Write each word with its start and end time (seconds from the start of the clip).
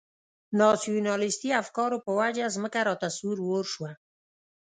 ناسیونالیستي 0.59 1.49
افکارو 1.61 1.97
په 2.05 2.11
وجه 2.19 2.45
مځکه 2.63 2.81
راته 2.89 3.07
سور 3.17 3.37
اور 3.51 3.65
شوه. 3.73 3.91